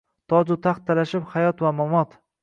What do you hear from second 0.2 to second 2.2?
Toju taxt talashib hayot va mamot.